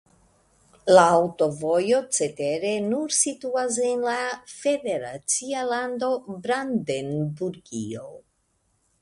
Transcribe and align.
La 0.93 1.01
aŭtovojo 1.17 1.99
cetere 2.17 2.71
nur 2.85 3.13
situas 3.17 3.77
en 3.91 4.01
la 4.07 4.17
federacia 4.55 5.63
lando 5.75 6.11
Brandenburgio. 6.47 8.11